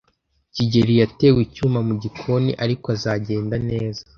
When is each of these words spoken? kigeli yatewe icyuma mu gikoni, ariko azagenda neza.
kigeli 0.53 0.93
yatewe 1.01 1.39
icyuma 1.47 1.79
mu 1.87 1.93
gikoni, 2.03 2.51
ariko 2.63 2.85
azagenda 2.95 3.55
neza. 3.69 4.01